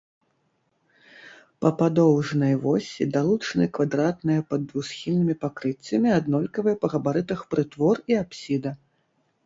[1.65, 8.79] Па падоўжнай восі далучаны квадратныя пад двухсхільнымі пакрыццямі аднолькавыя па габарытах прытвор і апсіда.